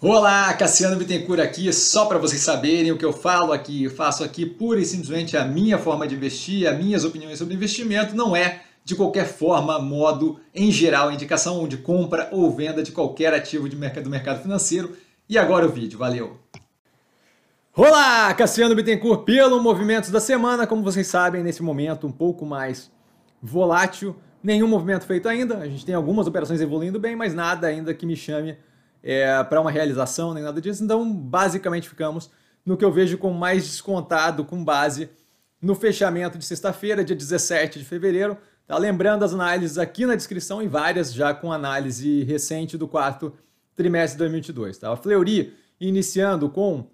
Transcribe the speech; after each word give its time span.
Olá, 0.00 0.54
Cassiano 0.54 0.94
Bittencourt 0.94 1.40
aqui, 1.40 1.72
só 1.72 2.06
para 2.06 2.18
vocês 2.18 2.40
saberem 2.40 2.92
o 2.92 2.96
que 2.96 3.04
eu 3.04 3.12
falo 3.12 3.52
aqui, 3.52 3.82
eu 3.82 3.90
faço 3.90 4.22
aqui 4.22 4.46
pura 4.46 4.78
e 4.78 4.84
simplesmente 4.84 5.36
a 5.36 5.44
minha 5.44 5.76
forma 5.76 6.06
de 6.06 6.14
investir, 6.14 6.68
as 6.68 6.78
minhas 6.78 7.04
opiniões 7.04 7.36
sobre 7.36 7.54
investimento, 7.54 8.14
não 8.14 8.36
é 8.36 8.60
de 8.84 8.94
qualquer 8.94 9.26
forma, 9.26 9.76
modo, 9.80 10.38
em 10.54 10.70
geral, 10.70 11.10
indicação 11.10 11.66
de 11.66 11.78
compra 11.78 12.28
ou 12.30 12.48
venda 12.48 12.80
de 12.80 12.92
qualquer 12.92 13.34
ativo 13.34 13.68
de 13.68 13.74
mercado, 13.74 14.04
do 14.04 14.10
mercado 14.10 14.40
financeiro. 14.40 14.96
E 15.28 15.36
agora 15.36 15.66
o 15.66 15.68
vídeo, 15.68 15.98
valeu! 15.98 16.38
Olá, 17.74 18.32
Cassiano 18.34 18.76
Bittencourt, 18.76 19.24
pelo 19.24 19.60
Movimentos 19.60 20.10
da 20.10 20.20
Semana, 20.20 20.64
como 20.64 20.84
vocês 20.84 21.08
sabem, 21.08 21.42
nesse 21.42 21.60
momento 21.60 22.06
um 22.06 22.12
pouco 22.12 22.46
mais 22.46 22.88
volátil, 23.42 24.14
nenhum 24.40 24.68
movimento 24.68 25.06
feito 25.06 25.28
ainda, 25.28 25.58
a 25.58 25.66
gente 25.66 25.84
tem 25.84 25.96
algumas 25.96 26.28
operações 26.28 26.60
evoluindo 26.60 27.00
bem, 27.00 27.16
mas 27.16 27.34
nada 27.34 27.66
ainda 27.66 27.92
que 27.92 28.06
me 28.06 28.14
chame 28.14 28.56
é, 29.02 29.42
para 29.44 29.60
uma 29.60 29.70
realização, 29.70 30.34
nem 30.34 30.42
nada 30.42 30.60
disso. 30.60 30.82
Então, 30.82 31.10
basicamente, 31.12 31.88
ficamos 31.88 32.30
no 32.64 32.76
que 32.76 32.84
eu 32.84 32.92
vejo 32.92 33.18
como 33.18 33.38
mais 33.38 33.64
descontado, 33.64 34.44
com 34.44 34.62
base 34.64 35.10
no 35.60 35.74
fechamento 35.74 36.38
de 36.38 36.44
sexta-feira, 36.44 37.04
dia 37.04 37.16
17 37.16 37.78
de 37.78 37.84
fevereiro. 37.84 38.36
Tá? 38.66 38.76
Lembrando 38.76 39.24
as 39.24 39.32
análises 39.32 39.78
aqui 39.78 40.04
na 40.06 40.14
descrição 40.14 40.62
e 40.62 40.68
várias 40.68 41.12
já 41.12 41.32
com 41.32 41.52
análise 41.52 42.22
recente 42.24 42.76
do 42.76 42.86
quarto 42.86 43.32
trimestre 43.74 44.12
de 44.12 44.18
2022. 44.18 44.78
Tá? 44.78 44.92
A 44.92 44.96
Fleury, 44.96 45.54
iniciando 45.80 46.50
com 46.50 46.90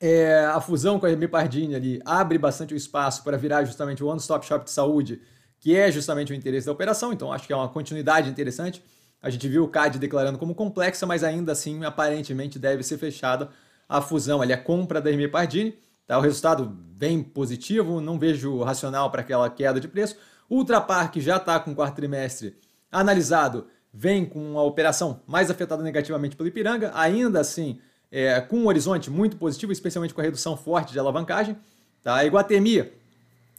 é, 0.00 0.44
a 0.46 0.60
fusão 0.60 0.98
com 0.98 1.06
a 1.06 1.08
Remy 1.08 1.28
Pardini 1.28 1.74
ali, 1.74 2.00
abre 2.04 2.38
bastante 2.38 2.72
o 2.72 2.76
espaço 2.76 3.22
para 3.22 3.36
virar 3.36 3.64
justamente 3.64 4.02
o 4.02 4.06
one-stop 4.06 4.46
shop 4.46 4.64
de 4.64 4.70
saúde, 4.70 5.20
que 5.60 5.76
é 5.76 5.90
justamente 5.90 6.32
o 6.32 6.36
interesse 6.36 6.66
da 6.66 6.72
operação. 6.72 7.12
Então, 7.12 7.32
acho 7.32 7.46
que 7.46 7.52
é 7.52 7.56
uma 7.56 7.68
continuidade 7.68 8.30
interessante. 8.30 8.82
A 9.20 9.30
gente 9.30 9.48
viu 9.48 9.64
o 9.64 9.68
CAD 9.68 9.98
declarando 9.98 10.38
como 10.38 10.54
complexa, 10.54 11.06
mas 11.06 11.24
ainda 11.24 11.52
assim, 11.52 11.84
aparentemente, 11.84 12.58
deve 12.58 12.82
ser 12.82 12.98
fechada 12.98 13.50
a 13.88 14.00
fusão, 14.00 14.40
ali, 14.40 14.52
a 14.52 14.58
compra 14.58 15.00
da 15.00 15.10
Hermia 15.10 15.30
Pardini. 15.30 15.76
Tá? 16.06 16.18
O 16.18 16.20
resultado 16.20 16.64
bem 16.66 17.22
positivo, 17.22 18.00
não 18.00 18.18
vejo 18.18 18.62
racional 18.62 19.10
para 19.10 19.20
aquela 19.20 19.50
queda 19.50 19.80
de 19.80 19.88
preço. 19.88 20.16
Ultra 20.48 20.80
Park 20.80 21.16
já 21.16 21.36
está 21.36 21.58
com 21.60 21.72
o 21.72 21.74
quarto 21.74 21.96
trimestre 21.96 22.56
analisado, 22.90 23.66
vem 23.92 24.24
com 24.24 24.58
a 24.58 24.62
operação 24.62 25.22
mais 25.26 25.50
afetada 25.50 25.82
negativamente 25.82 26.36
pelo 26.36 26.48
Ipiranga, 26.48 26.90
ainda 26.94 27.40
assim 27.40 27.78
é, 28.10 28.40
com 28.40 28.58
um 28.60 28.66
horizonte 28.66 29.10
muito 29.10 29.36
positivo, 29.36 29.72
especialmente 29.72 30.14
com 30.14 30.20
a 30.20 30.24
redução 30.24 30.56
forte 30.56 30.92
de 30.92 30.98
alavancagem. 30.98 31.56
Tá? 32.02 32.16
A 32.16 32.24
Iguatemi 32.24 32.90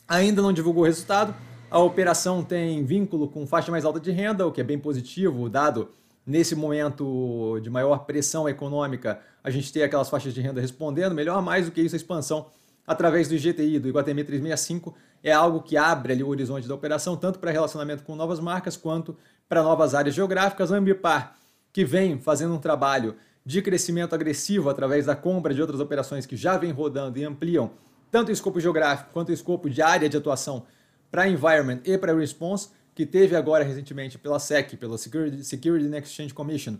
ainda 0.07 0.41
não 0.41 0.51
divulgou 0.51 0.83
o 0.83 0.85
resultado, 0.85 1.35
a 1.71 1.79
operação 1.79 2.43
tem 2.43 2.83
vínculo 2.83 3.27
com 3.27 3.45
faixa 3.45 3.71
mais 3.71 3.85
alta 3.85 3.99
de 3.99 4.11
renda, 4.11 4.45
o 4.45 4.51
que 4.51 4.61
é 4.61 4.63
bem 4.63 4.79
positivo, 4.79 5.49
dado 5.49 5.89
nesse 6.25 6.55
momento 6.55 7.59
de 7.61 7.69
maior 7.69 7.99
pressão 8.05 8.47
econômica, 8.47 9.19
a 9.43 9.49
gente 9.49 9.71
ter 9.71 9.83
aquelas 9.83 10.09
faixas 10.09 10.33
de 10.33 10.41
renda 10.41 10.61
respondendo 10.61 11.13
melhor, 11.13 11.41
mais 11.41 11.65
do 11.65 11.71
que 11.71 11.81
isso, 11.81 11.95
a 11.95 11.97
expansão 11.97 12.47
através 12.85 13.27
do 13.27 13.35
IGTI, 13.35 13.79
do 13.79 13.87
Iguatemi 13.87 14.23
365, 14.23 14.95
é 15.23 15.31
algo 15.31 15.61
que 15.61 15.77
abre 15.77 16.13
ali 16.13 16.23
o 16.23 16.27
horizonte 16.27 16.67
da 16.67 16.73
operação, 16.73 17.15
tanto 17.15 17.39
para 17.39 17.51
relacionamento 17.51 18.03
com 18.03 18.15
novas 18.15 18.39
marcas, 18.39 18.75
quanto 18.75 19.15
para 19.47 19.61
novas 19.61 19.93
áreas 19.93 20.15
geográficas. 20.15 20.71
A 20.71 20.77
Ambipar, 20.77 21.35
que 21.71 21.85
vem 21.85 22.19
fazendo 22.19 22.53
um 22.53 22.59
trabalho 22.59 23.15
de 23.45 23.61
crescimento 23.61 24.13
agressivo 24.15 24.69
através 24.69 25.05
da 25.05 25.15
compra 25.15 25.53
de 25.53 25.61
outras 25.61 25.79
operações 25.79 26.25
que 26.25 26.35
já 26.35 26.57
vem 26.57 26.71
rodando 26.71 27.19
e 27.19 27.23
ampliam 27.23 27.71
tanto 28.11 28.29
o 28.29 28.31
escopo 28.31 28.59
geográfico 28.59 29.11
quanto 29.13 29.29
o 29.29 29.33
escopo 29.33 29.69
de 29.69 29.81
área 29.81 30.09
de 30.09 30.17
atuação 30.17 30.65
para 31.11 31.27
Environment 31.27 31.81
e 31.85 31.97
para 31.97 32.13
Response, 32.13 32.69
que 32.93 33.05
teve 33.05 33.35
agora 33.35 33.63
recentemente 33.63 34.17
pela 34.17 34.39
SEC, 34.39 34.75
pela 34.77 34.97
Security, 34.97 35.43
Security 35.43 35.85
and 35.85 35.97
Exchange 35.97 36.33
Commission, 36.33 36.77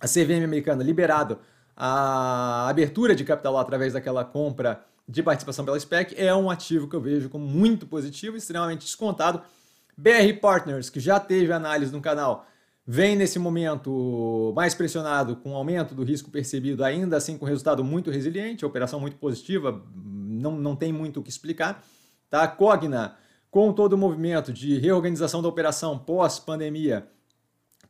a 0.00 0.06
CVM 0.06 0.44
americana 0.44 0.82
liberado 0.82 1.38
a 1.76 2.68
abertura 2.68 3.14
de 3.14 3.22
capital 3.22 3.58
através 3.58 3.92
daquela 3.92 4.24
compra 4.24 4.82
de 5.08 5.22
participação 5.22 5.64
pela 5.64 5.78
SPEC, 5.78 6.14
é 6.16 6.34
um 6.34 6.50
ativo 6.50 6.88
que 6.88 6.96
eu 6.96 7.00
vejo 7.00 7.28
como 7.28 7.46
muito 7.46 7.86
positivo, 7.86 8.36
extremamente 8.36 8.80
descontado. 8.80 9.42
BR 9.96 10.40
Partners, 10.40 10.90
que 10.90 10.98
já 10.98 11.20
teve 11.20 11.52
análise 11.52 11.92
no 11.92 12.00
canal, 12.00 12.46
vem 12.86 13.14
nesse 13.14 13.38
momento 13.38 14.52
mais 14.56 14.74
pressionado 14.74 15.36
com 15.36 15.52
o 15.52 15.54
aumento 15.54 15.94
do 15.94 16.02
risco 16.02 16.30
percebido, 16.30 16.82
ainda 16.82 17.16
assim 17.16 17.36
com 17.36 17.44
resultado 17.44 17.84
muito 17.84 18.10
resiliente, 18.10 18.64
operação 18.64 18.98
muito 18.98 19.16
positiva, 19.16 19.82
não, 19.94 20.52
não 20.52 20.74
tem 20.74 20.92
muito 20.92 21.20
o 21.20 21.22
que 21.22 21.30
explicar. 21.30 21.84
Tá? 22.28 22.48
Cogna 22.48 23.16
com 23.56 23.72
todo 23.72 23.94
o 23.94 23.96
movimento 23.96 24.52
de 24.52 24.76
reorganização 24.76 25.40
da 25.40 25.48
operação 25.48 25.98
pós-pandemia, 25.98 27.08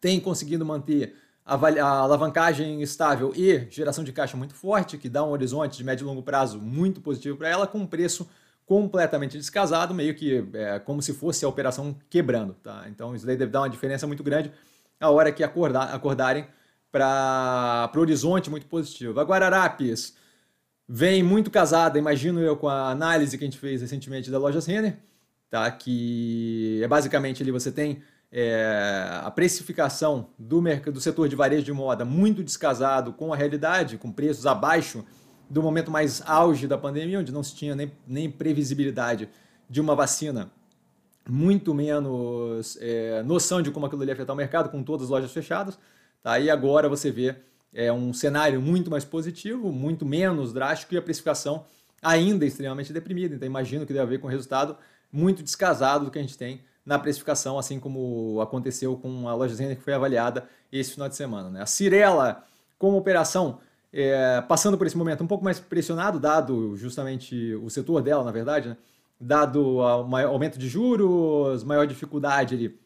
tem 0.01 0.21
conseguido 0.21 0.65
manter 0.65 1.17
a, 1.45 1.57
alavancagem 2.03 2.81
estável 2.83 3.33
e 3.35 3.67
geração 3.69 4.05
de 4.05 4.13
caixa 4.13 4.37
muito 4.37 4.55
forte, 4.55 4.97
que 4.97 5.09
dá 5.09 5.25
um 5.25 5.31
horizonte 5.31 5.77
de 5.77 5.83
médio 5.83 6.05
e 6.05 6.07
longo 6.07 6.23
prazo 6.23 6.61
muito 6.61 7.01
positivo 7.01 7.37
para 7.37 7.49
ela, 7.49 7.67
com 7.67 7.79
um 7.79 7.87
preço 7.87 8.31
completamente 8.65 9.37
descasado, 9.37 9.93
meio 9.93 10.15
que 10.15 10.49
é, 10.53 10.79
como 10.79 11.03
se 11.03 11.13
fosse 11.13 11.45
a 11.45 11.49
operação 11.49 11.97
quebrando. 12.09 12.55
Tá? 12.63 12.85
Então 12.89 13.17
isso 13.17 13.27
daí 13.27 13.37
deve 13.37 13.51
dar 13.51 13.63
uma 13.63 13.69
diferença 13.69 14.07
muito 14.07 14.23
grande 14.23 14.53
a 15.01 15.11
hora 15.11 15.33
que 15.33 15.43
acordar, 15.43 15.93
acordarem 15.93 16.47
para 16.93 17.91
o 17.93 17.99
horizonte 17.99 18.49
muito 18.49 18.67
positivo. 18.67 19.19
A 19.19 19.25
Guararapes 19.25 20.17
vem 20.89 21.25
muito 21.25 21.51
casada, 21.51 21.99
imagino 21.99 22.39
eu, 22.39 22.57
com 22.57 22.69
a 22.69 22.89
análise 22.89 23.37
que 23.37 23.43
a 23.43 23.49
gente 23.49 23.59
fez 23.59 23.81
recentemente 23.81 24.31
da 24.31 24.39
Lojas 24.39 24.65
Renner, 24.65 24.97
tá? 25.51 25.71
que 25.71 26.81
é 26.83 26.89
basicamente 26.89 27.43
ali 27.43 27.51
você 27.51 27.71
tem 27.71 28.03
é, 28.31 29.21
a 29.23 29.31
precificação 29.31 30.31
do, 30.39 30.61
mercado, 30.61 30.95
do 30.95 31.01
setor 31.01 31.29
de 31.29 31.37
varejo 31.37 31.65
de 31.65 31.73
moda 31.73 32.05
muito 32.05 32.43
descasado 32.43 33.13
com 33.13 33.33
a 33.33 33.37
realidade, 33.37 33.99
com 33.99 34.11
preços 34.11 34.47
abaixo 34.47 35.05
do 35.49 35.63
momento 35.63 35.91
mais 35.91 36.23
auge 36.27 36.67
da 36.67 36.77
pandemia, 36.77 37.21
onde 37.21 37.33
não 37.33 37.43
se 37.43 37.55
tinha 37.55 37.75
nem, 37.75 37.93
nem 38.07 38.31
previsibilidade 38.31 39.29
de 39.71 39.81
uma 39.81 39.95
vacina, 39.95 40.51
muito 41.29 41.75
menos 41.75 42.77
é, 42.81 43.23
noção 43.23 43.63
de 43.63 43.71
como 43.71 43.87
aquilo 43.87 44.05
ia 44.05 44.13
afetar 44.13 44.35
o 44.35 44.37
mercado, 44.37 44.71
com 44.71 44.83
todas 44.83 45.05
as 45.05 45.11
lojas 45.11 45.33
fechadas. 45.33 45.79
Tá? 46.23 46.39
E 46.39 46.51
agora 46.51 46.89
você 46.89 47.11
vê 47.11 47.37
é, 47.73 47.93
um 47.93 48.13
cenário 48.13 48.61
muito 48.61 48.91
mais 48.91 49.05
positivo, 49.05 49.73
muito 49.73 50.05
menos 50.05 50.53
drástico 50.53 50.95
e 50.95 50.99
a 50.99 51.03
precificação 51.03 51.65
ainda 52.03 52.45
extremamente 52.45 52.93
deprimida. 52.93 53.35
Então 53.35 53.47
imagino 53.47 53.87
que 53.87 53.93
deve 53.93 54.03
haver 54.05 54.21
com 54.21 54.27
o 54.27 54.31
resultado 54.31 54.77
muito 55.13 55.43
descasado 55.43 56.05
do 56.05 56.11
que 56.11 56.19
a 56.19 56.23
gente 56.23 56.37
tem 56.37 56.61
na 56.85 56.99
precificação, 56.99 57.59
assim 57.59 57.81
como 57.81 58.41
aconteceu 58.41 58.97
com 58.97 59.29
a 59.29 59.35
loja 59.35 59.55
Zender 59.55 59.77
que 59.77 59.83
foi 59.83 59.93
avaliada 59.93 60.49
esse 60.73 60.93
final 60.93 61.09
de 61.09 61.17
semana. 61.17 61.51
Né? 61.51 61.61
A 61.61 61.67
Cirela, 61.67 62.45
como 62.79 62.97
operação, 62.97 63.59
é, 63.93 64.41
passando 64.43 64.79
por 64.79 64.87
esse 64.87 64.97
momento 64.97 65.25
um 65.25 65.27
pouco 65.27 65.43
mais 65.43 65.59
pressionado, 65.59 66.21
dado 66.21 66.77
justamente 66.77 67.55
o 67.57 67.69
setor 67.69 68.03
dela, 68.03 68.23
na 68.23 68.31
verdade, 68.31 68.69
né? 68.69 68.77
dado 69.19 69.77
o 69.77 69.83
aumento 69.83 70.59
de 70.59 70.69
juros, 70.69 71.65
maior 71.65 71.87
dificuldade 71.87 72.55
ali, 72.55 72.79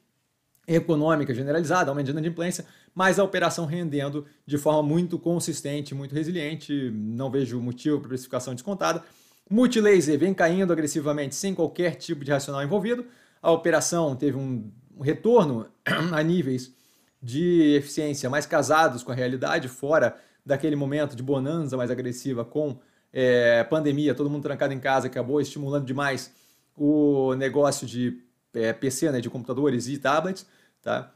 econômica 0.66 1.34
generalizada, 1.34 1.90
aumento 1.90 2.06
de 2.06 2.12
inadimplência, 2.12 2.64
mas 2.94 3.18
a 3.18 3.24
operação 3.24 3.66
rendendo 3.66 4.24
de 4.46 4.56
forma 4.56 4.82
muito 4.82 5.18
consistente, 5.18 5.94
muito 5.94 6.14
resiliente, 6.14 6.90
não 6.94 7.30
vejo 7.30 7.60
motivo 7.60 7.98
para 7.98 8.08
precificação 8.08 8.54
descontada. 8.54 9.02
Multilaser 9.50 10.16
vem 10.16 10.32
caindo 10.32 10.72
agressivamente 10.72 11.34
sem 11.34 11.52
qualquer 11.52 11.96
tipo 11.96 12.24
de 12.24 12.30
racional 12.30 12.62
envolvido. 12.62 13.04
A 13.42 13.50
operação 13.50 14.14
teve 14.14 14.36
um 14.36 14.70
retorno 15.00 15.66
a 16.12 16.22
níveis 16.22 16.72
de 17.20 17.74
eficiência 17.74 18.30
mais 18.30 18.46
casados 18.46 19.02
com 19.02 19.10
a 19.10 19.14
realidade, 19.14 19.66
fora 19.66 20.16
daquele 20.46 20.76
momento 20.76 21.16
de 21.16 21.22
bonança 21.22 21.76
mais 21.76 21.90
agressiva 21.90 22.44
com 22.44 22.78
é, 23.12 23.64
pandemia, 23.64 24.14
todo 24.14 24.30
mundo 24.30 24.44
trancado 24.44 24.72
em 24.72 24.78
casa, 24.78 25.08
acabou 25.08 25.40
estimulando 25.40 25.84
demais 25.84 26.32
o 26.76 27.34
negócio 27.34 27.86
de 27.86 28.22
é, 28.54 28.72
PC, 28.72 29.10
né, 29.10 29.20
de 29.20 29.28
computadores 29.28 29.88
e 29.88 29.98
tablets. 29.98 30.46
Tá? 30.80 31.12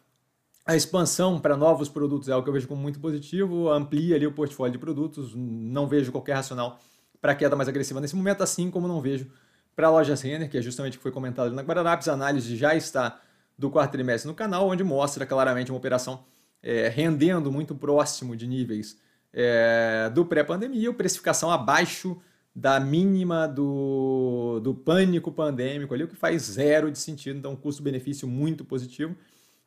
A 0.67 0.75
expansão 0.75 1.39
para 1.39 1.57
novos 1.57 1.89
produtos 1.89 2.29
é 2.29 2.33
algo 2.33 2.43
que 2.43 2.49
eu 2.49 2.55
vejo 2.55 2.67
como 2.67 2.83
muito 2.83 2.99
positivo, 2.99 3.71
amplia 3.71 4.17
ali 4.17 4.27
o 4.27 4.33
portfólio 4.33 4.73
de 4.73 4.79
produtos, 4.79 5.35
não 5.37 5.87
vejo 5.87 6.11
qualquer 6.11 6.35
racional 6.35 6.81
para 7.25 7.35
queda 7.35 7.57
mais 7.57 7.71
agressiva 7.71 8.03
nesse 8.03 8.15
momento, 8.15 8.43
assim 8.43 8.71
como 8.71 8.87
não 8.87 9.01
vejo 9.01 9.31
para 9.75 9.87
a 9.87 9.91
lojas 9.91 10.21
Renner, 10.21 10.47
que 10.47 10.59
é 10.59 10.61
justamente 10.61 10.93
o 10.93 10.97
que 10.99 11.03
foi 11.03 11.11
comentado 11.11 11.47
ali 11.47 11.57
na 11.57 11.63
Guararapes, 11.63 12.07
a 12.07 12.13
análise 12.13 12.55
já 12.55 12.75
está 12.75 13.19
do 13.57 13.71
quarto 13.71 13.93
trimestre 13.93 14.29
no 14.29 14.35
canal, 14.35 14.69
onde 14.69 14.85
mostra 14.85 15.25
claramente 15.25 15.73
uma 15.73 15.79
operação 15.79 16.27
é, 16.63 16.87
rendendo 16.89 17.51
muito 17.51 17.75
próximo 17.75 18.37
de 18.37 18.47
níveis 18.47 18.99
é, 19.33 20.11
do 20.13 20.27
pré-pandemia, 20.27 20.93
precificação 20.93 21.51
abaixo 21.51 22.21
da 22.55 22.79
mínima 22.79 23.49
do, 23.49 24.61
do 24.63 24.75
pânico 24.75 25.33
pandêmico 25.33 25.95
ali, 25.95 26.05
o 26.05 26.09
que 26.09 26.17
faz 26.17 26.43
zero 26.43 26.91
de 26.93 26.99
sentido, 26.99 27.39
então 27.39 27.57
custo-benefício 27.57 28.29
muito 28.29 28.67
positivo. 28.67 29.17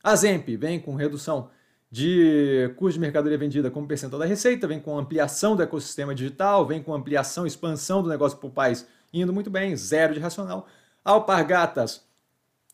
A 0.03 0.15
Zemp 0.15 0.47
vem 0.59 0.79
com 0.79 0.93
redução 0.93 1.49
de 1.89 2.73
custo 2.75 2.93
de 2.93 2.99
mercadoria 2.99 3.37
vendida 3.37 3.71
como 3.71 3.87
percentual 3.87 4.19
da 4.19 4.25
receita, 4.25 4.67
vem 4.67 4.79
com 4.79 4.97
ampliação 4.97 5.55
do 5.55 5.63
ecossistema 5.63 6.13
digital, 6.13 6.65
vem 6.65 6.83
com 6.83 6.93
ampliação 6.93 7.45
expansão 7.45 8.03
do 8.03 8.09
negócio 8.09 8.37
por 8.37 8.51
pais 8.51 8.85
indo 9.13 9.31
muito 9.31 9.49
bem, 9.49 9.75
zero 9.75 10.13
de 10.13 10.19
racional. 10.19 10.67
Alpargatas, 11.03 12.03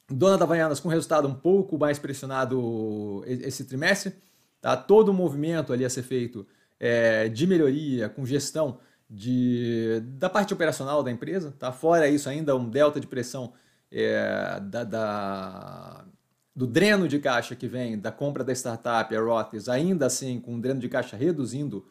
dona 0.10 0.38
da 0.38 0.46
Havaianas 0.46 0.80
com 0.80 0.90
resultado 0.90 1.28
um 1.28 1.34
pouco 1.36 1.78
mais 1.78 2.00
pressionado 2.00 3.24
esse 3.28 3.66
trimestre, 3.66 4.16
Tá? 4.64 4.78
Todo 4.78 5.10
o 5.10 5.14
movimento 5.14 5.74
ali 5.74 5.84
a 5.84 5.90
ser 5.90 6.04
feito 6.04 6.48
é, 6.80 7.28
de 7.28 7.46
melhoria, 7.46 8.08
com 8.08 8.26
gestão 8.26 8.80
de, 9.10 10.02
da 10.18 10.30
parte 10.30 10.54
operacional 10.54 11.04
da 11.04 11.12
empresa. 11.12 11.54
Tá? 11.60 11.70
Fora 11.74 12.08
isso, 12.08 12.30
ainda 12.30 12.56
um 12.56 12.70
delta 12.70 12.98
de 12.98 13.06
pressão 13.06 13.52
é, 13.92 14.62
da, 14.62 14.86
da, 14.86 16.06
do 16.56 16.68
dreno 16.68 17.08
de 17.08 17.20
caixa 17.20 17.56
que 17.56 17.68
vem 17.68 17.98
da 17.98 18.12
compra 18.12 18.44
da 18.44 18.54
startup, 18.54 19.16
a 19.16 19.22
Roths, 19.22 19.68
ainda 19.68 20.06
assim 20.06 20.40
com 20.40 20.54
um 20.54 20.60
dreno 20.60 20.80
de 20.80 20.88
caixa 20.88 21.18
reduzindo 21.18 21.86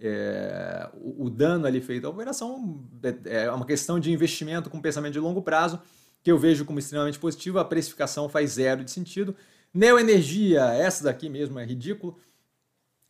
é, 0.00 0.88
o, 0.94 1.26
o, 1.26 1.30
dano 1.30 1.66
ali 1.66 1.80
feito 1.80 2.06
à 2.06 2.10
operação, 2.10 2.84
é, 3.02 3.44
é 3.44 3.50
uma 3.50 3.66
questão 3.66 3.98
de 4.00 4.12
investimento 4.12 4.68
com 4.68 4.80
pensamento 4.80 5.12
de 5.12 5.20
longo 5.20 5.42
prazo, 5.42 5.80
que 6.22 6.30
eu 6.30 6.38
vejo 6.38 6.64
como 6.64 6.78
extremamente 6.78 7.18
positivo, 7.18 7.58
a 7.58 7.64
precificação 7.64 8.28
faz 8.28 8.52
zero 8.52 8.82
de 8.82 8.90
sentido. 8.90 9.36
Neoenergia, 9.72 10.62
essa 10.74 11.04
daqui 11.04 11.28
mesmo 11.28 11.58
é 11.58 11.64
ridículo. 11.64 12.16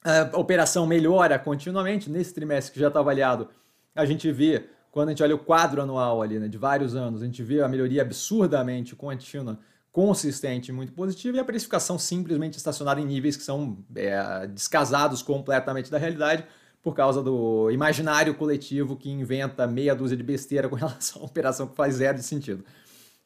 A 0.02 0.36
operação 0.38 0.86
melhora 0.86 1.38
continuamente. 1.38 2.10
Nesse 2.10 2.34
trimestre 2.34 2.72
que 2.74 2.80
já 2.80 2.88
está 2.88 3.00
avaliado, 3.00 3.48
a 3.94 4.04
gente 4.04 4.30
vê, 4.32 4.64
quando 4.90 5.08
a 5.08 5.12
gente 5.12 5.22
olha 5.22 5.34
o 5.34 5.38
quadro 5.38 5.80
anual 5.80 6.22
ali, 6.22 6.38
né, 6.38 6.48
de 6.48 6.58
vários 6.58 6.96
anos, 6.96 7.22
a 7.22 7.24
gente 7.24 7.42
vê 7.42 7.62
a 7.62 7.68
melhoria 7.68 8.02
absurdamente 8.02 8.96
contínua, 8.96 9.58
consistente 9.94 10.73
muito 10.73 10.93
positiva, 10.93 11.37
e 11.37 11.41
a 11.41 11.44
precificação 11.44 11.96
simplesmente 12.00 12.58
estacionada 12.58 13.00
em 13.00 13.06
níveis 13.06 13.37
que 13.37 13.44
são 13.44 13.79
é, 13.94 14.44
descasados 14.49 15.23
completamente 15.23 15.88
da 15.88 15.99
realidade 15.99 16.44
por 16.82 16.96
causa 16.96 17.23
do 17.23 17.70
imaginário 17.70 18.35
coletivo 18.35 18.96
que 18.96 19.08
inventa 19.08 19.69
meia 19.69 19.94
dúzia 19.94 20.17
de 20.17 20.25
besteira 20.25 20.69
com 20.69 20.75
relação 20.75 21.23
à 21.23 21.25
operação 21.26 21.69
que 21.69 21.76
faz 21.76 21.94
zero 21.94 22.19
de 22.19 22.25
sentido. 22.25 22.64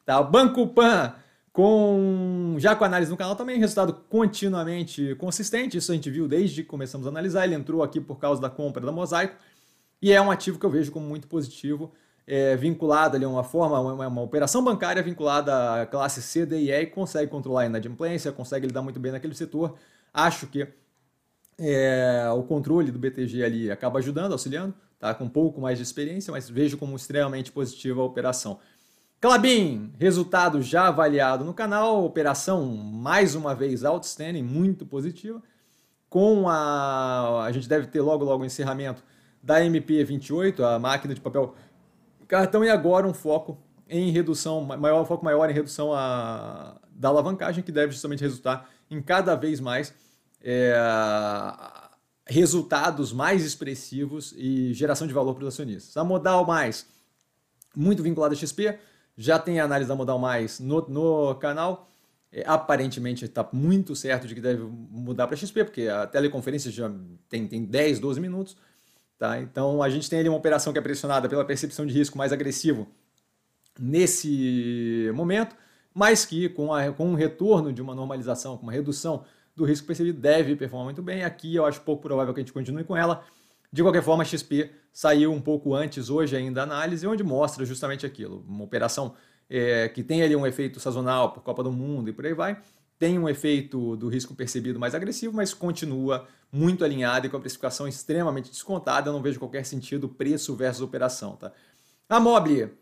Tá? 0.05 0.19
O 0.19 0.29
Banco 0.29 0.67
Pan, 0.67 1.15
com 1.51 2.55
já 2.59 2.75
com 2.75 2.85
análise 2.85 3.09
no 3.09 3.17
canal 3.17 3.35
também, 3.35 3.57
resultado 3.57 3.91
continuamente 4.07 5.15
consistente, 5.15 5.75
isso 5.75 5.91
a 5.91 5.95
gente 5.95 6.11
viu 6.11 6.27
desde 6.27 6.61
que 6.61 6.69
começamos 6.69 7.07
a 7.07 7.09
analisar, 7.09 7.45
ele 7.45 7.55
entrou 7.55 7.81
aqui 7.81 7.99
por 7.99 8.19
causa 8.19 8.39
da 8.39 8.49
compra 8.49 8.85
da 8.85 8.91
Mosaico, 8.91 9.35
e 9.99 10.11
é 10.11 10.21
um 10.21 10.29
ativo 10.29 10.59
que 10.59 10.65
eu 10.67 10.69
vejo 10.69 10.91
como 10.91 11.07
muito 11.07 11.27
positivo, 11.27 11.91
é, 12.29 12.55
vinculado 12.55 13.15
ali 13.15 13.25
a 13.25 13.27
uma 13.27 13.43
forma, 13.43 13.79
uma, 13.79 14.07
uma, 14.07 14.21
operação 14.21 14.63
bancária 14.63 15.01
vinculada 15.01 15.81
à 15.81 15.85
classe 15.87 16.21
C, 16.21 16.45
D 16.45 16.59
e 16.59 16.71
E, 16.71 16.85
consegue 16.85 17.31
controlar 17.31 17.61
a 17.61 17.65
inadimplência, 17.65 18.31
consegue 18.31 18.67
lidar 18.67 18.83
muito 18.83 18.99
bem 18.99 19.11
naquele 19.11 19.33
setor, 19.33 19.75
acho 20.13 20.45
que 20.45 20.67
é, 21.57 22.29
o 22.31 22.43
controle 22.43 22.91
do 22.91 22.99
BTG 22.99 23.43
ali 23.43 23.71
acaba 23.71 23.97
ajudando, 23.97 24.33
auxiliando, 24.33 24.75
tá? 24.99 25.11
com 25.15 25.23
um 25.23 25.29
pouco 25.29 25.59
mais 25.59 25.79
de 25.79 25.83
experiência, 25.83 26.31
mas 26.31 26.47
vejo 26.47 26.77
como 26.77 26.95
extremamente 26.95 27.51
positiva 27.51 27.99
a 27.99 28.05
operação. 28.05 28.59
Clabin, 29.19 29.91
resultado 29.97 30.61
já 30.61 30.87
avaliado 30.87 31.43
no 31.43 31.53
canal, 31.53 32.05
operação 32.05 32.63
mais 32.67 33.33
uma 33.33 33.55
vez 33.55 33.83
outstanding, 33.83 34.43
muito 34.43 34.85
positiva. 34.85 35.41
Com 36.09 36.47
a. 36.47 37.43
A 37.43 37.51
gente 37.51 37.67
deve 37.67 37.87
ter 37.87 38.01
logo 38.01 38.23
logo 38.23 38.43
o 38.43 38.45
encerramento 38.45 39.03
da 39.43 39.61
MP28, 39.61 40.61
a 40.61 40.79
máquina 40.79 41.13
de 41.13 41.21
papel 41.21 41.53
cartão, 42.29 42.63
e 42.63 42.69
agora 42.69 43.05
um 43.05 43.13
foco 43.13 43.57
em 43.89 44.11
redução, 44.11 44.61
maior, 44.61 45.03
foco 45.05 45.25
maior 45.25 45.49
em 45.49 45.53
redução 45.53 45.91
a, 45.91 46.79
da 46.91 47.09
alavancagem, 47.09 47.63
que 47.63 47.71
deve 47.71 47.91
justamente 47.91 48.21
resultar 48.21 48.69
em 48.89 49.01
cada 49.01 49.35
vez 49.35 49.59
mais 49.59 49.93
é, 50.41 50.73
resultados 52.25 53.11
mais 53.11 53.43
expressivos 53.43 54.33
e 54.37 54.73
geração 54.73 55.07
de 55.07 55.13
valor 55.13 55.33
para 55.33 55.43
os 55.43 55.53
acionistas. 55.53 55.97
A 55.97 56.03
Modal 56.03 56.45
Mais, 56.45 56.85
muito 57.75 58.03
vinculada 58.03 58.35
a 58.35 58.37
XP, 58.37 58.77
já 59.17 59.39
tem 59.39 59.59
a 59.59 59.65
análise 59.65 59.89
da 59.89 59.95
Modal 59.95 60.19
Mais 60.19 60.59
no, 60.59 60.87
no 60.87 61.35
canal. 61.35 61.89
É, 62.31 62.43
aparentemente 62.45 63.25
está 63.25 63.47
muito 63.51 63.95
certo 63.95 64.27
de 64.27 64.35
que 64.35 64.41
deve 64.41 64.61
mudar 64.63 65.25
para 65.25 65.35
XP, 65.35 65.63
porque 65.65 65.87
a 65.87 66.05
teleconferência 66.05 66.69
já 66.71 66.91
tem, 67.27 67.47
tem 67.47 67.65
10, 67.65 67.99
12 67.99 68.21
minutos. 68.21 68.55
Tá? 69.19 69.37
Então 69.41 69.83
a 69.83 69.89
gente 69.89 70.09
tem 70.09 70.21
ali 70.21 70.29
uma 70.29 70.37
operação 70.37 70.71
que 70.71 70.79
é 70.79 70.81
pressionada 70.81 71.27
pela 71.27 71.43
percepção 71.43 71.85
de 71.85 71.93
risco 71.93 72.17
mais 72.17 72.31
agressivo 72.31 72.87
nesse 73.77 75.11
momento, 75.13 75.57
mas 75.93 76.25
que 76.25 76.47
com, 76.47 76.73
a, 76.73 76.89
com 76.93 77.05
um 77.05 77.15
retorno 77.15 77.73
de 77.73 77.81
uma 77.81 77.93
normalização, 77.93 78.55
com 78.55 78.63
uma 78.63 78.71
redução 78.71 79.25
do 79.53 79.65
risco 79.65 79.85
percebido 79.85 80.17
deve 80.17 80.55
performar 80.55 80.85
muito 80.85 81.01
bem. 81.01 81.25
Aqui 81.25 81.53
eu 81.53 81.65
acho 81.65 81.81
pouco 81.81 82.01
provável 82.01 82.33
que 82.33 82.39
a 82.39 82.43
gente 82.43 82.53
continue 82.53 82.85
com 82.85 82.95
ela. 82.95 83.25
De 83.71 83.83
qualquer 83.83 84.01
forma, 84.01 84.23
a 84.23 84.25
XP 84.25 84.71
saiu 84.91 85.33
um 85.33 85.41
pouco 85.41 85.75
antes, 85.75 86.09
hoje 86.09 86.37
ainda, 86.37 86.55
da 86.55 86.63
análise, 86.63 87.05
onde 87.05 87.21
mostra 87.21 87.65
justamente 87.65 88.05
aquilo. 88.05 88.45
Uma 88.47 88.63
operação 88.63 89.15
é, 89.49 89.89
que 89.89 90.01
tem 90.01 90.23
ali 90.23 90.35
um 90.35 90.47
efeito 90.47 90.79
sazonal 90.79 91.33
por 91.33 91.43
Copa 91.43 91.61
do 91.61 91.73
Mundo 91.73 92.09
e 92.09 92.13
por 92.13 92.25
aí 92.25 92.33
vai, 92.33 92.57
tem 92.99 93.17
um 93.17 93.29
efeito 93.29 93.95
do 93.95 94.09
risco 94.09 94.35
percebido 94.35 94.77
mais 94.77 94.93
agressivo, 94.93 95.33
mas 95.33 95.53
continua 95.53 96.27
muito 96.51 96.83
alinhado 96.83 97.25
e 97.25 97.29
com 97.29 97.37
a 97.37 97.39
precificação 97.39 97.87
extremamente 97.87 98.51
descontada. 98.51 99.09
Eu 99.09 99.13
não 99.13 99.21
vejo 99.21 99.39
qualquer 99.39 99.65
sentido 99.65 100.09
preço 100.09 100.53
versus 100.53 100.81
operação. 100.81 101.37
Tá? 101.37 101.53
A 102.09 102.19
Mobile, 102.19 102.73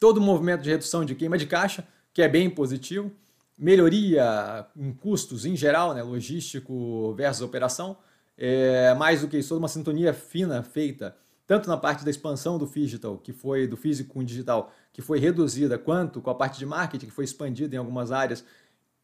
todo 0.00 0.18
o 0.18 0.20
movimento 0.20 0.62
de 0.62 0.70
redução 0.70 1.04
de 1.04 1.14
queima 1.14 1.38
de 1.38 1.46
caixa, 1.46 1.86
que 2.12 2.20
é 2.20 2.28
bem 2.28 2.50
positivo 2.50 3.12
melhoria 3.58 4.66
em 4.76 4.92
custos 4.92 5.44
em 5.44 5.56
geral, 5.56 5.92
né, 5.92 6.02
logístico 6.02 7.12
versus 7.14 7.42
operação, 7.42 7.96
é, 8.36 8.94
mais 8.94 9.20
do 9.20 9.28
que 9.28 9.36
isso, 9.36 9.48
toda 9.48 9.58
uma 9.58 9.68
sintonia 9.68 10.14
fina 10.14 10.62
feita, 10.62 11.16
tanto 11.44 11.68
na 11.68 11.76
parte 11.76 12.04
da 12.04 12.10
expansão 12.10 12.56
do 12.56 12.66
digital, 12.66 13.18
que 13.18 13.32
foi 13.32 13.66
do 13.66 13.76
físico 13.76 14.14
com 14.14 14.22
digital, 14.22 14.72
que 14.92 15.02
foi 15.02 15.18
reduzida, 15.18 15.76
quanto 15.76 16.20
com 16.20 16.30
a 16.30 16.34
parte 16.34 16.58
de 16.58 16.66
marketing, 16.66 17.06
que 17.06 17.12
foi 17.12 17.24
expandida 17.24 17.74
em 17.74 17.78
algumas 17.78 18.12
áreas, 18.12 18.44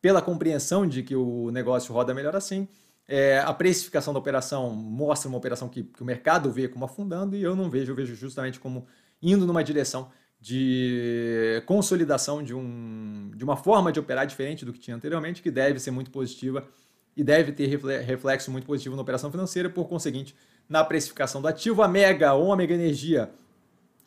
pela 0.05 0.21
compreensão 0.21 0.87
de 0.87 1.03
que 1.03 1.17
o 1.17 1.51
negócio 1.51 1.95
roda 1.95 2.13
melhor 2.13 2.37
assim. 2.37 2.69
É, 3.09 3.39
a 3.39 3.55
precificação 3.55 4.13
da 4.13 4.19
operação 4.19 4.69
mostra 4.69 5.31
uma 5.31 5.39
operação 5.39 5.67
que, 5.67 5.83
que 5.83 6.03
o 6.03 6.05
mercado 6.05 6.53
vê 6.53 6.69
como 6.69 6.85
afundando 6.85 7.35
e 7.35 7.43
eu 7.43 7.57
não 7.57 7.71
vejo, 7.71 7.93
eu 7.93 7.97
vejo 7.97 8.15
justamente 8.15 8.61
como 8.61 8.87
indo 9.23 9.47
numa 9.47 9.65
direção 9.65 10.11
de 10.39 11.63
consolidação 11.65 12.43
de, 12.43 12.55
um, 12.55 13.31
de 13.35 13.43
uma 13.43 13.57
forma 13.57 13.91
de 13.91 13.99
operar 13.99 14.27
diferente 14.27 14.63
do 14.63 14.75
que 14.75 14.79
tinha 14.79 14.95
anteriormente, 14.95 15.41
que 15.41 15.51
deve 15.51 15.79
ser 15.79 15.91
muito 15.91 16.11
positiva 16.11 16.69
e 17.17 17.25
deve 17.25 17.51
ter 17.53 17.67
reflexo 18.05 18.51
muito 18.51 18.67
positivo 18.67 18.95
na 18.97 19.01
operação 19.01 19.31
financeira, 19.31 19.71
por 19.71 19.89
conseguinte, 19.89 20.37
na 20.69 20.85
precificação 20.85 21.41
do 21.41 21.49
ativo. 21.49 21.81
A 21.81 21.89
Mega 21.89 22.35
ou 22.35 22.53
a 22.53 22.57
Mega 22.59 22.75
Energia 22.75 23.31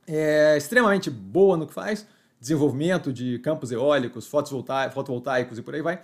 é 0.06 0.56
extremamente 0.56 1.10
boa 1.10 1.58
no 1.58 1.66
que 1.66 1.74
faz, 1.74 2.06
desenvolvimento 2.48 3.14
de 3.14 3.40
campos 3.40 3.72
eólicos, 3.72 4.28
fotovoltaicos 4.28 5.58
e 5.58 5.62
por 5.62 5.76
aí 5.76 5.82
vai, 5.82 6.02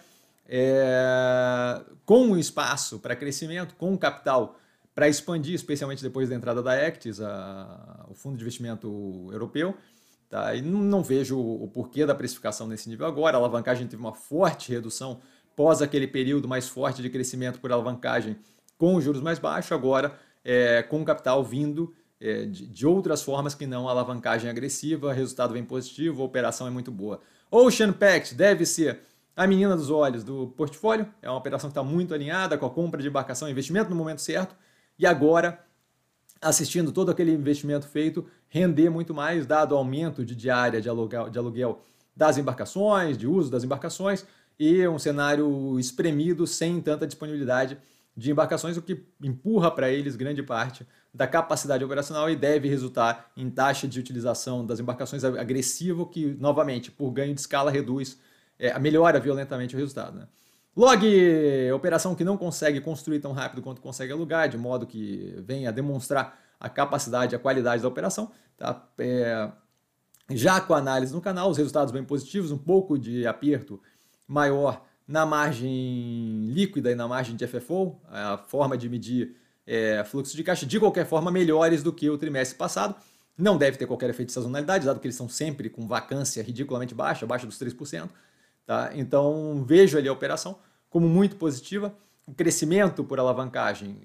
é, 0.47 1.81
com 2.05 2.27
um 2.27 2.37
espaço 2.37 2.99
para 2.99 3.15
crescimento, 3.15 3.75
com 3.75 3.97
capital 3.97 4.57
para 4.93 5.07
expandir, 5.09 5.55
especialmente 5.55 6.03
depois 6.03 6.29
da 6.29 6.35
entrada 6.35 6.61
da 6.61 6.73
Actis, 6.73 7.19
a, 7.19 8.05
o 8.09 8.13
Fundo 8.13 8.37
de 8.37 8.43
Investimento 8.43 9.27
Europeu, 9.31 9.75
Tá? 10.33 10.55
E 10.55 10.63
não 10.63 11.03
vejo 11.03 11.39
o 11.39 11.67
porquê 11.67 12.07
da 12.07 12.15
precificação 12.15 12.65
nesse 12.65 12.89
nível 12.89 13.05
agora. 13.05 13.37
A 13.37 13.39
alavancagem 13.39 13.85
teve 13.85 14.01
uma 14.01 14.15
forte 14.15 14.71
redução 14.71 15.21
pós 15.55 15.79
aquele 15.79 16.07
período 16.07 16.47
mais 16.47 16.67
forte 16.67 17.03
de 17.03 17.09
crescimento 17.11 17.59
por 17.59 17.71
alavancagem 17.71 18.35
com 18.75 18.95
os 18.95 19.03
juros 19.03 19.21
mais 19.21 19.37
baixos, 19.37 19.71
agora 19.71 20.17
é, 20.43 20.81
com 20.81 21.03
o 21.03 21.05
capital 21.05 21.43
vindo 21.43 21.93
é, 22.23 22.45
de, 22.45 22.65
de, 22.65 22.87
outras 22.87 23.21
formas 23.21 23.53
que 23.53 23.67
não 23.67 23.89
alavancagem 23.89 24.49
agressiva, 24.49 25.11
resultado 25.11 25.51
bem 25.51 25.63
positivo, 25.65 26.21
a 26.21 26.25
operação 26.25 26.65
é 26.65 26.69
muito 26.69 26.89
boa. 26.89 27.19
Ocean 27.51 27.91
Pact 27.91 28.33
deve 28.33 28.65
ser 28.65 29.01
a 29.35 29.45
menina 29.45 29.75
dos 29.75 29.89
olhos 29.89 30.23
do 30.23 30.47
portfólio, 30.55 31.05
é 31.21 31.29
uma 31.29 31.37
operação 31.37 31.69
que 31.69 31.71
está 31.71 31.83
muito 31.83 32.13
alinhada 32.13 32.57
com 32.57 32.65
a 32.65 32.69
compra 32.69 33.01
de 33.01 33.09
embarcação 33.09 33.49
e 33.49 33.51
investimento 33.51 33.89
no 33.89 33.95
momento 33.97 34.21
certo, 34.21 34.55
e 34.97 35.05
agora 35.05 35.59
assistindo 36.41 36.93
todo 36.93 37.11
aquele 37.11 37.31
investimento 37.31 37.87
feito 37.87 38.25
render 38.47 38.89
muito 38.89 39.13
mais, 39.13 39.45
dado 39.45 39.73
o 39.73 39.77
aumento 39.77 40.23
de 40.23 40.33
diária 40.33 40.79
de 40.79 40.87
aluguel, 40.87 41.29
de 41.29 41.37
aluguel 41.37 41.81
das 42.15 42.37
embarcações, 42.37 43.17
de 43.17 43.27
uso 43.27 43.51
das 43.51 43.65
embarcações, 43.65 44.25
e 44.57 44.87
um 44.87 44.99
cenário 44.99 45.77
espremido 45.77 46.47
sem 46.47 46.79
tanta 46.79 47.05
disponibilidade 47.05 47.77
de 48.15 48.31
embarcações, 48.31 48.77
o 48.77 48.81
que 48.81 49.03
empurra 49.21 49.71
para 49.71 49.89
eles 49.89 50.15
grande 50.15 50.43
parte 50.43 50.87
da 51.13 51.27
capacidade 51.27 51.83
operacional 51.83 52.29
e 52.29 52.35
deve 52.35 52.67
resultar 52.67 53.31
em 53.35 53.49
taxa 53.49 53.87
de 53.87 53.99
utilização 53.99 54.65
das 54.65 54.79
embarcações 54.79 55.23
agressivo, 55.23 56.07
que, 56.07 56.25
novamente, 56.39 56.91
por 56.91 57.11
ganho 57.11 57.33
de 57.33 57.39
escala, 57.39 57.69
reduz, 57.71 58.19
é, 58.57 58.77
melhora 58.79 59.19
violentamente 59.19 59.75
o 59.75 59.79
resultado. 59.79 60.17
Né? 60.17 60.27
Log, 60.75 61.05
operação 61.71 62.15
que 62.15 62.23
não 62.23 62.35
consegue 62.35 62.81
construir 62.81 63.19
tão 63.19 63.31
rápido 63.31 63.61
quanto 63.61 63.81
consegue 63.81 64.11
alugar, 64.11 64.49
de 64.49 64.57
modo 64.57 64.87
que 64.87 65.35
venha 65.45 65.71
demonstrar 65.71 66.39
a 66.59 66.67
capacidade, 66.67 67.35
a 67.35 67.39
qualidade 67.39 67.83
da 67.83 67.87
operação. 67.87 68.31
Tá? 68.57 68.87
É, 68.97 69.51
já 70.31 70.59
com 70.61 70.73
a 70.73 70.77
análise 70.77 71.13
no 71.13 71.21
canal, 71.21 71.49
os 71.49 71.57
resultados 71.57 71.91
bem 71.91 72.03
positivos, 72.03 72.51
um 72.51 72.57
pouco 72.57 72.97
de 72.97 73.27
aperto 73.27 73.79
maior 74.27 74.83
na 75.07 75.25
margem 75.25 76.45
líquida 76.45 76.91
e 76.91 76.95
na 76.95 77.07
margem 77.07 77.35
de 77.35 77.45
FFO, 77.47 77.99
a 78.09 78.37
forma 78.37 78.77
de 78.77 78.89
medir 78.89 79.35
é, 79.65 80.03
fluxo 80.03 80.35
de 80.35 80.43
caixa, 80.43 80.65
de 80.65 80.79
qualquer 80.79 81.05
forma, 81.05 81.31
melhores 81.31 81.83
do 81.83 81.91
que 81.91 82.09
o 82.09 82.17
trimestre 82.17 82.57
passado. 82.57 82.95
Não 83.37 83.57
deve 83.57 83.77
ter 83.77 83.87
qualquer 83.87 84.09
efeito 84.09 84.27
de 84.27 84.33
sazonalidade, 84.33 84.85
dado 84.85 84.99
que 84.99 85.07
eles 85.07 85.15
são 85.15 85.27
sempre 85.27 85.69
com 85.69 85.87
vacância 85.87 86.43
ridiculamente 86.43 86.93
baixa, 86.93 87.25
abaixo 87.25 87.47
dos 87.47 87.57
3%. 87.57 88.09
Tá? 88.65 88.91
Então 88.93 89.63
vejo 89.65 89.97
ali 89.97 90.07
a 90.07 90.13
operação 90.13 90.57
como 90.89 91.07
muito 91.09 91.35
positiva. 91.35 91.93
o 92.25 92.33
crescimento 92.33 93.03
por 93.03 93.19
alavancagem 93.19 93.97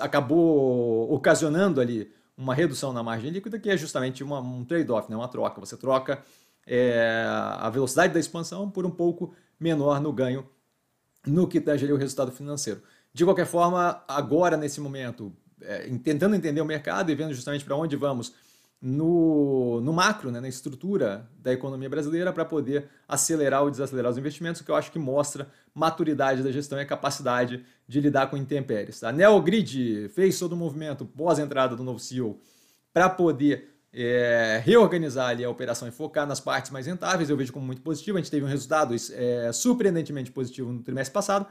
acabou 0.00 1.12
ocasionando 1.12 1.80
ali 1.80 2.10
uma 2.36 2.54
redução 2.54 2.92
na 2.92 3.02
margem 3.02 3.30
líquida, 3.30 3.58
que 3.58 3.70
é 3.70 3.76
justamente 3.76 4.24
uma, 4.24 4.40
um 4.40 4.64
trade-off, 4.64 5.08
né? 5.10 5.16
uma 5.16 5.28
troca. 5.28 5.60
Você 5.60 5.76
troca 5.76 6.22
é, 6.66 7.24
a 7.26 7.70
velocidade 7.70 8.12
da 8.12 8.20
expansão 8.20 8.68
por 8.68 8.84
um 8.84 8.90
pouco 8.90 9.34
menor 9.58 10.00
no 10.00 10.12
ganho 10.12 10.46
no 11.26 11.46
que 11.46 11.60
tange 11.60 11.90
o 11.90 11.96
resultado 11.96 12.32
financeiro. 12.32 12.82
De 13.12 13.24
qualquer 13.24 13.46
forma, 13.46 14.02
agora, 14.06 14.56
nesse 14.56 14.80
momento, 14.80 15.32
é, 15.60 15.88
tentando 16.02 16.34
entender 16.34 16.60
o 16.60 16.66
mercado 16.66 17.10
e 17.10 17.14
vendo 17.14 17.32
justamente 17.32 17.64
para 17.64 17.74
onde 17.74 17.96
vamos 17.96 18.34
no, 18.80 19.80
no 19.80 19.92
macro, 19.92 20.30
né, 20.30 20.38
na 20.38 20.48
estrutura 20.48 21.28
da 21.38 21.52
economia 21.52 21.88
brasileira, 21.88 22.32
para 22.32 22.44
poder 22.44 22.88
acelerar 23.08 23.62
ou 23.62 23.70
desacelerar 23.70 24.12
os 24.12 24.18
investimentos, 24.18 24.60
o 24.60 24.64
que 24.64 24.70
eu 24.70 24.76
acho 24.76 24.92
que 24.92 24.98
mostra 24.98 25.48
maturidade 25.74 26.42
da 26.42 26.52
gestão 26.52 26.78
e 26.78 26.82
a 26.82 26.86
capacidade 26.86 27.64
de 27.88 28.00
lidar 28.00 28.28
com 28.28 28.36
intempéries. 28.36 29.02
A 29.02 29.10
Neogrid 29.12 30.08
fez 30.10 30.38
todo 30.38 30.52
o 30.52 30.56
movimento 30.56 31.04
pós-entrada 31.04 31.74
do 31.74 31.82
novo 31.82 31.98
CEO 31.98 32.38
para 32.92 33.08
poder 33.08 33.75
é, 33.98 34.60
reorganizar 34.62 35.30
ali 35.30 35.42
a 35.42 35.48
operação 35.48 35.88
e 35.88 35.90
focar 35.90 36.26
nas 36.26 36.38
partes 36.38 36.70
mais 36.70 36.86
rentáveis, 36.86 37.30
eu 37.30 37.36
vejo 37.36 37.50
como 37.50 37.64
muito 37.64 37.80
positivo. 37.80 38.18
A 38.18 38.20
gente 38.20 38.30
teve 38.30 38.44
um 38.44 38.48
resultado 38.48 38.94
é, 39.12 39.50
surpreendentemente 39.52 40.30
positivo 40.30 40.70
no 40.70 40.82
trimestre 40.82 41.14
passado. 41.14 41.46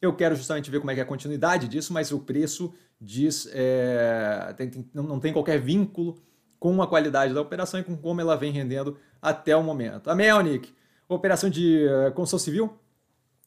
Eu 0.00 0.16
quero 0.16 0.34
justamente 0.34 0.70
ver 0.70 0.80
como 0.80 0.90
é 0.90 0.94
que 0.94 1.00
é 1.00 1.02
a 1.02 1.06
continuidade 1.06 1.68
disso, 1.68 1.92
mas 1.92 2.10
o 2.10 2.20
preço 2.20 2.72
diz 2.98 3.46
é, 3.52 4.54
tem, 4.56 4.70
tem, 4.70 4.90
não 4.94 5.20
tem 5.20 5.30
qualquer 5.30 5.60
vínculo 5.60 6.16
com 6.58 6.80
a 6.80 6.86
qualidade 6.86 7.34
da 7.34 7.40
operação 7.40 7.78
e 7.78 7.84
com 7.84 7.94
como 7.94 8.20
ela 8.20 8.34
vem 8.34 8.50
rendendo 8.50 8.96
até 9.20 9.54
o 9.54 9.62
momento. 9.62 10.08
A 10.08 10.14
Melnick, 10.14 10.72
operação 11.06 11.50
de 11.50 11.86
uh, 11.86 12.12
construção 12.12 12.38
civil, 12.38 12.78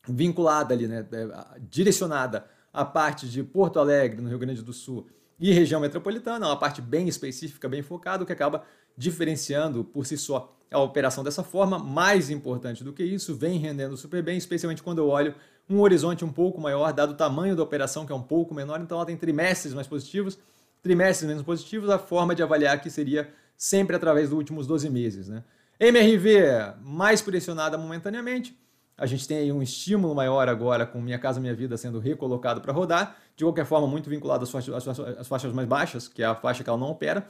vinculada 0.07 0.75
ali, 0.75 0.87
né, 0.87 1.07
é, 1.11 1.59
direcionada 1.59 2.45
à 2.71 2.85
parte 2.85 3.27
de 3.27 3.43
Porto 3.43 3.79
Alegre, 3.79 4.21
no 4.21 4.29
Rio 4.29 4.39
Grande 4.39 4.61
do 4.61 4.73
Sul, 4.73 5.07
e 5.39 5.51
região 5.51 5.81
metropolitana, 5.81 6.47
uma 6.47 6.57
parte 6.57 6.81
bem 6.81 7.07
específica, 7.07 7.67
bem 7.67 7.81
focada, 7.81 8.25
que 8.25 8.31
acaba 8.31 8.63
diferenciando 8.97 9.83
por 9.83 10.05
si 10.05 10.17
só 10.17 10.55
a 10.71 10.79
operação 10.79 11.23
dessa 11.23 11.43
forma. 11.43 11.77
Mais 11.79 12.29
importante 12.29 12.83
do 12.83 12.93
que 12.93 13.03
isso, 13.03 13.35
vem 13.35 13.57
rendendo 13.57 13.97
super 13.97 14.21
bem, 14.23 14.37
especialmente 14.37 14.83
quando 14.83 14.99
eu 14.99 15.07
olho 15.09 15.35
um 15.69 15.79
horizonte 15.79 16.25
um 16.25 16.31
pouco 16.31 16.59
maior, 16.59 16.91
dado 16.91 17.11
o 17.11 17.15
tamanho 17.15 17.55
da 17.55 17.63
operação, 17.63 18.05
que 18.05 18.11
é 18.11 18.15
um 18.15 18.21
pouco 18.21 18.53
menor, 18.53 18.81
então 18.81 18.97
ela 18.97 19.05
tem 19.05 19.15
trimestres 19.15 19.73
mais 19.73 19.87
positivos, 19.87 20.37
trimestres 20.81 21.27
menos 21.27 21.43
positivos, 21.43 21.89
a 21.89 21.97
forma 21.97 22.35
de 22.35 22.43
avaliar 22.43 22.81
que 22.81 22.89
seria 22.89 23.29
sempre 23.57 23.95
através 23.95 24.29
dos 24.29 24.37
últimos 24.37 24.67
12 24.67 24.89
meses. 24.89 25.29
Né? 25.29 25.43
MRV 25.79 26.75
mais 26.81 27.21
pressionada 27.21 27.77
momentaneamente, 27.77 28.57
a 28.97 29.05
gente 29.05 29.27
tem 29.27 29.37
aí 29.37 29.51
um 29.51 29.61
estímulo 29.61 30.13
maior 30.13 30.47
agora 30.47 30.85
com 30.85 31.01
Minha 31.01 31.17
Casa 31.17 31.39
Minha 31.39 31.55
Vida 31.55 31.77
sendo 31.77 31.99
recolocado 31.99 32.61
para 32.61 32.71
rodar, 32.71 33.17
de 33.35 33.43
qualquer 33.43 33.65
forma 33.65 33.87
muito 33.87 34.09
vinculado 34.09 34.43
às 34.43 34.51
faixas, 34.51 34.87
às 35.17 35.27
faixas 35.27 35.53
mais 35.53 35.67
baixas, 35.67 36.07
que 36.07 36.21
é 36.21 36.25
a 36.25 36.35
faixa 36.35 36.63
que 36.63 36.69
ela 36.69 36.77
não 36.77 36.91
opera. 36.91 37.27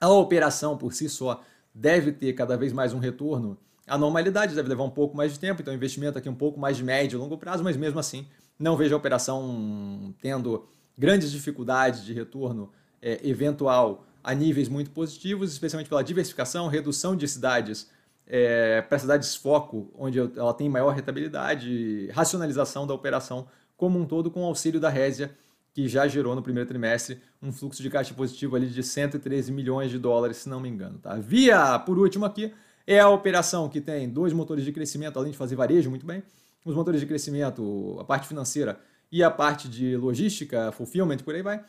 A 0.00 0.08
operação 0.10 0.76
por 0.76 0.92
si 0.92 1.08
só 1.08 1.42
deve 1.74 2.12
ter 2.12 2.32
cada 2.34 2.56
vez 2.56 2.72
mais 2.72 2.92
um 2.92 2.98
retorno 2.98 3.58
à 3.86 3.96
normalidade, 3.96 4.54
deve 4.54 4.68
levar 4.68 4.84
um 4.84 4.90
pouco 4.90 5.16
mais 5.16 5.32
de 5.32 5.38
tempo, 5.38 5.62
então 5.62 5.72
investimento 5.72 6.18
aqui 6.18 6.28
um 6.28 6.34
pouco 6.34 6.60
mais 6.60 6.76
de 6.76 6.84
médio 6.84 7.16
e 7.16 7.20
longo 7.20 7.38
prazo, 7.38 7.64
mas 7.64 7.76
mesmo 7.76 7.98
assim 7.98 8.26
não 8.58 8.76
vejo 8.76 8.94
a 8.94 8.98
operação 8.98 10.14
tendo 10.20 10.68
grandes 10.96 11.30
dificuldades 11.30 12.04
de 12.04 12.12
retorno 12.12 12.70
é, 13.00 13.26
eventual 13.26 14.04
a 14.22 14.34
níveis 14.34 14.68
muito 14.68 14.90
positivos, 14.90 15.52
especialmente 15.52 15.88
pela 15.88 16.02
diversificação, 16.02 16.66
redução 16.66 17.16
de 17.16 17.26
cidades 17.26 17.88
é, 18.28 18.82
para 18.82 18.98
cidades 18.98 19.34
foco, 19.34 19.90
onde 19.96 20.18
ela 20.18 20.52
tem 20.52 20.68
maior 20.68 20.90
rentabilidade, 20.94 22.08
racionalização 22.12 22.86
da 22.86 22.92
operação 22.92 23.48
como 23.76 23.98
um 23.98 24.04
todo, 24.04 24.30
com 24.30 24.42
o 24.42 24.44
auxílio 24.44 24.78
da 24.78 24.90
Résia, 24.90 25.34
que 25.72 25.88
já 25.88 26.06
gerou 26.06 26.34
no 26.34 26.42
primeiro 26.42 26.68
trimestre 26.68 27.20
um 27.40 27.52
fluxo 27.52 27.82
de 27.82 27.88
caixa 27.88 28.12
positivo 28.12 28.56
ali 28.56 28.66
de 28.66 28.82
113 28.82 29.50
milhões 29.50 29.90
de 29.90 29.98
dólares, 29.98 30.38
se 30.38 30.48
não 30.48 30.60
me 30.60 30.68
engano. 30.68 30.98
Tá? 30.98 31.14
Via, 31.14 31.78
por 31.78 31.98
último 31.98 32.24
aqui, 32.26 32.52
é 32.86 33.00
a 33.00 33.08
operação 33.08 33.68
que 33.68 33.80
tem 33.80 34.08
dois 34.08 34.32
motores 34.32 34.64
de 34.64 34.72
crescimento, 34.72 35.18
além 35.18 35.30
de 35.30 35.38
fazer 35.38 35.54
varejo 35.56 35.88
muito 35.88 36.04
bem. 36.04 36.22
Os 36.64 36.74
motores 36.74 37.00
de 37.00 37.06
crescimento, 37.06 37.96
a 38.00 38.04
parte 38.04 38.26
financeira 38.26 38.78
e 39.10 39.22
a 39.22 39.30
parte 39.30 39.68
de 39.68 39.96
logística, 39.96 40.70
fulfillment, 40.72 41.18
por 41.18 41.34
aí 41.34 41.42
vai. 41.42 41.64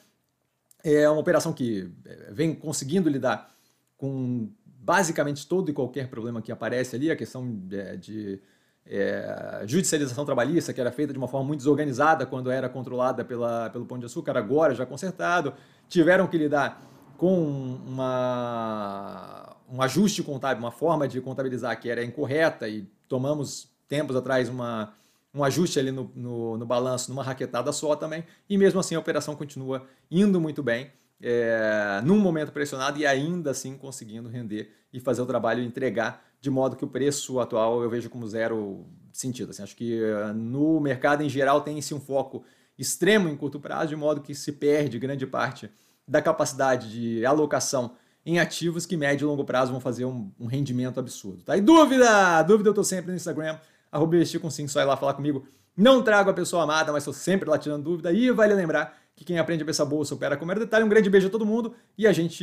É 0.83 1.09
uma 1.09 1.21
operação 1.21 1.53
que 1.53 1.89
é, 2.05 2.31
vem 2.33 2.55
conseguindo 2.55 3.09
lidar 3.09 3.53
com 3.95 4.49
basicamente 4.81 5.47
todo 5.47 5.69
e 5.69 5.73
qualquer 5.73 6.07
problema 6.07 6.41
que 6.41 6.51
aparece 6.51 6.95
ali, 6.95 7.11
a 7.11 7.15
questão 7.15 7.59
é, 7.71 7.95
de 7.95 8.39
é, 8.85 9.63
judicialização 9.67 10.25
trabalhista, 10.25 10.73
que 10.73 10.81
era 10.81 10.91
feita 10.91 11.13
de 11.13 11.19
uma 11.19 11.27
forma 11.27 11.47
muito 11.47 11.59
desorganizada 11.59 12.25
quando 12.25 12.49
era 12.49 12.69
controlada 12.69 13.23
pela, 13.23 13.69
pelo 13.69 13.85
Pão 13.85 13.99
de 13.99 14.05
Açúcar, 14.05 14.37
agora 14.37 14.73
já 14.73 14.85
consertado, 14.85 15.53
tiveram 15.87 16.27
que 16.27 16.37
lidar 16.37 16.81
com 17.17 17.77
uma, 17.85 19.55
um 19.69 19.81
ajuste 19.81 20.23
contábil, 20.23 20.63
uma 20.63 20.71
forma 20.71 21.07
de 21.07 21.19
contabilizar 21.19 21.79
que 21.79 21.89
era 21.89 22.03
incorreta 22.03 22.67
e 22.67 22.87
tomamos 23.07 23.69
tempos 23.87 24.15
atrás 24.15 24.47
uma, 24.47 24.93
um 25.33 25.43
ajuste 25.43 25.77
ali 25.77 25.91
no, 25.91 26.09
no, 26.15 26.57
no 26.57 26.65
balanço, 26.65 27.11
numa 27.11 27.21
raquetada 27.21 27.71
só 27.73 27.95
também, 27.95 28.23
e 28.49 28.57
mesmo 28.57 28.79
assim 28.79 28.95
a 28.95 28.99
operação 28.99 29.35
continua 29.35 29.85
indo 30.09 30.39
muito 30.39 30.63
bem 30.63 30.91
é, 31.21 32.01
num 32.03 32.19
momento 32.19 32.51
pressionado 32.51 32.97
e 32.97 33.05
ainda 33.05 33.51
assim 33.51 33.77
conseguindo 33.77 34.29
render 34.29 34.71
e 34.91 34.99
fazer 34.99 35.21
o 35.21 35.25
trabalho 35.25 35.63
entregar 35.63 36.25
de 36.41 36.49
modo 36.49 36.75
que 36.75 36.85
o 36.85 36.87
preço 36.87 37.39
atual 37.39 37.83
eu 37.83 37.89
vejo 37.89 38.09
como 38.09 38.27
zero 38.27 38.85
sentido. 39.11 39.49
Assim, 39.49 39.63
acho 39.63 39.75
que 39.75 40.01
uh, 40.01 40.33
no 40.33 40.79
mercado 40.79 41.21
em 41.21 41.29
geral 41.29 41.61
tem-se 41.61 41.93
um 41.93 41.99
foco 41.99 42.43
extremo 42.77 43.27
em 43.27 43.35
curto 43.35 43.59
prazo, 43.59 43.89
de 43.89 43.95
modo 43.95 44.21
que 44.21 44.33
se 44.33 44.53
perde 44.53 44.97
grande 44.97 45.27
parte 45.27 45.69
da 46.07 46.21
capacidade 46.21 46.89
de 46.89 47.25
alocação 47.25 47.95
em 48.25 48.39
ativos 48.39 48.85
que 48.85 48.95
médio 48.95 49.25
e 49.25 49.27
longo 49.27 49.43
prazo 49.43 49.71
vão 49.71 49.81
fazer 49.81 50.05
um, 50.05 50.31
um 50.39 50.45
rendimento 50.45 50.99
absurdo. 50.99 51.43
Tá? 51.43 51.57
E 51.57 51.61
dúvida? 51.61 52.41
Dúvida 52.43 52.69
eu 52.69 52.71
estou 52.71 52.83
sempre 52.83 53.11
no 53.11 53.17
Instagram, 53.17 53.57
arroba 53.91 54.17
com 54.41 54.49
5, 54.49 54.69
só 54.69 54.81
ir 54.81 54.85
lá 54.85 54.95
falar 54.95 55.13
comigo. 55.13 55.45
Não 55.75 56.01
trago 56.01 56.29
a 56.29 56.33
pessoa 56.33 56.63
amada, 56.63 56.91
mas 56.91 57.03
estou 57.03 57.13
sempre 57.13 57.49
lá 57.49 57.57
tirando 57.57 57.83
dúvida. 57.83 58.11
E 58.11 58.31
vale 58.31 58.53
lembrar 58.53 58.98
que 59.19 59.25
quem 59.25 59.37
aprende 59.37 59.63
a 59.63 59.65
pensar 59.65 59.83
bolsa 59.83 60.15
opera 60.15 60.37
com 60.37 60.45
mero 60.45 60.61
detalhe. 60.61 60.85
Um 60.85 60.89
grande 60.89 61.09
beijo 61.09 61.27
a 61.27 61.29
todo 61.29 61.45
mundo 61.45 61.75
e 61.97 62.07
a 62.07 62.13
gente 62.13 62.41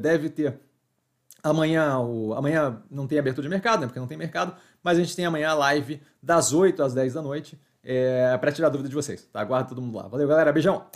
deve 0.00 0.30
ter 0.30 0.58
amanhã, 1.42 1.98
o, 1.98 2.32
amanhã 2.32 2.82
não 2.90 3.06
tem 3.06 3.18
abertura 3.18 3.42
de 3.42 3.50
mercado, 3.50 3.80
né, 3.80 3.86
porque 3.86 4.00
não 4.00 4.06
tem 4.06 4.16
mercado, 4.16 4.56
mas 4.82 4.96
a 4.96 5.02
gente 5.02 5.14
tem 5.14 5.26
amanhã 5.26 5.50
a 5.50 5.54
live 5.54 6.00
das 6.22 6.54
8 6.54 6.82
às 6.82 6.94
10 6.94 7.12
da 7.12 7.20
noite 7.20 7.60
é, 7.84 8.36
para 8.38 8.52
tirar 8.52 8.70
dúvida 8.70 8.88
de 8.88 8.94
vocês. 8.94 9.28
Tá? 9.30 9.42
Aguardo 9.42 9.68
todo 9.68 9.82
mundo 9.82 9.96
lá. 9.96 10.08
Valeu, 10.08 10.26
galera. 10.26 10.50
Beijão! 10.50 10.86